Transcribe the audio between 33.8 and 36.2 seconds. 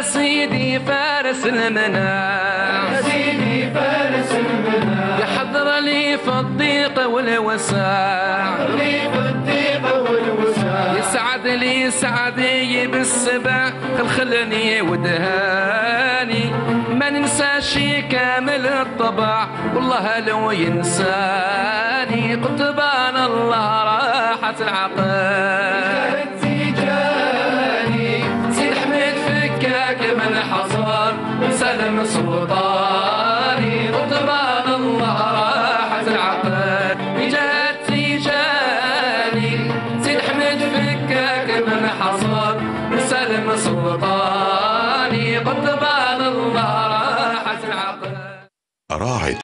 قطبان الله راحة